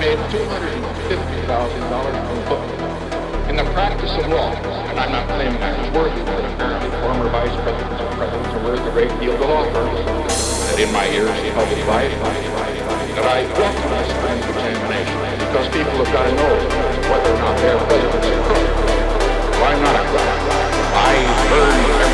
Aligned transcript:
made 0.00 0.16
$250,000 0.32 1.44
from 1.44 2.40
football. 2.48 2.72
In 3.52 3.56
the 3.60 3.68
practice 3.76 4.16
of 4.16 4.32
law, 4.32 4.56
and 4.88 4.96
I'm 4.98 5.12
not 5.12 5.28
claiming 5.28 5.60
I 5.60 5.76
was 5.76 5.92
worthy, 5.92 6.24
but 6.24 6.40
apparently 6.40 6.88
former 7.04 7.28
vice 7.28 7.52
presidents 7.60 8.00
and 8.00 8.08
presidents 8.16 8.48
are 8.48 8.64
worth 8.64 8.80
a 8.80 8.90
great 8.96 9.12
deal 9.20 9.36
to 9.36 9.44
law 9.44 9.68
firms, 9.76 10.00
that 10.72 10.80
in 10.80 10.88
my 10.90 11.04
ears 11.12 11.36
he 11.44 11.52
public 11.52 11.84
life, 11.84 12.16
that 12.16 13.26
I 13.28 13.44
welcome 13.60 13.92
this 13.92 14.08
kind 14.24 14.40
of 14.40 14.48
examination, 14.48 15.20
because 15.36 15.68
people 15.68 15.92
have 16.00 16.08
got 16.16 16.24
to 16.24 16.32
know 16.32 16.48
whether 17.12 17.36
or 17.36 17.40
not 17.44 17.60
their 17.60 17.76
presidents 17.84 18.24
are 18.24 18.40
crooked. 18.48 18.72
Well, 19.52 19.68
I'm 19.68 19.84
not 19.84 20.00
a 20.00 20.04
crook. 20.08 20.32
I 20.96 21.12
learned 21.52 22.09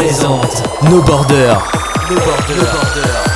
présente 0.00 0.62
No 0.84 1.02
Border. 1.02 1.58
No 2.08 2.16
Border. 2.16 2.56
No 2.56 2.64
Border. 2.64 3.29